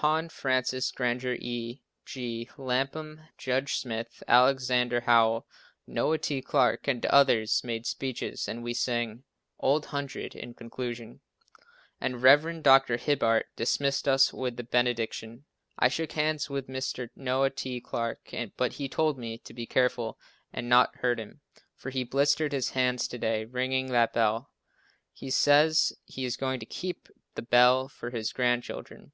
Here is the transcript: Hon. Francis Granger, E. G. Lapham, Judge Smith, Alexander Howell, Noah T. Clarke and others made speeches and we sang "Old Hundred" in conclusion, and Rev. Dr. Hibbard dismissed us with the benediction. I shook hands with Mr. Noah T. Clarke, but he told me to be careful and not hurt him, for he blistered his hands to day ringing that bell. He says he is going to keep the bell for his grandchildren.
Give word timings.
Hon. 0.00 0.28
Francis 0.28 0.92
Granger, 0.92 1.34
E. 1.40 1.80
G. 2.04 2.48
Lapham, 2.56 3.22
Judge 3.36 3.74
Smith, 3.78 4.22
Alexander 4.28 5.00
Howell, 5.00 5.44
Noah 5.88 6.18
T. 6.18 6.40
Clarke 6.40 6.86
and 6.86 7.04
others 7.06 7.64
made 7.64 7.84
speeches 7.84 8.46
and 8.46 8.62
we 8.62 8.74
sang 8.74 9.24
"Old 9.58 9.86
Hundred" 9.86 10.36
in 10.36 10.54
conclusion, 10.54 11.20
and 12.00 12.22
Rev. 12.22 12.62
Dr. 12.62 12.96
Hibbard 12.96 13.44
dismissed 13.56 14.06
us 14.06 14.32
with 14.32 14.56
the 14.56 14.62
benediction. 14.62 15.46
I 15.76 15.88
shook 15.88 16.12
hands 16.12 16.48
with 16.48 16.68
Mr. 16.68 17.10
Noah 17.16 17.50
T. 17.50 17.80
Clarke, 17.80 18.30
but 18.56 18.74
he 18.74 18.88
told 18.88 19.18
me 19.18 19.36
to 19.38 19.52
be 19.52 19.66
careful 19.66 20.16
and 20.52 20.68
not 20.68 20.94
hurt 20.98 21.18
him, 21.18 21.40
for 21.74 21.90
he 21.90 22.04
blistered 22.04 22.52
his 22.52 22.70
hands 22.70 23.08
to 23.08 23.18
day 23.18 23.44
ringing 23.46 23.86
that 23.88 24.12
bell. 24.12 24.52
He 25.12 25.28
says 25.28 25.92
he 26.04 26.24
is 26.24 26.36
going 26.36 26.60
to 26.60 26.66
keep 26.66 27.08
the 27.34 27.42
bell 27.42 27.88
for 27.88 28.10
his 28.10 28.32
grandchildren. 28.32 29.10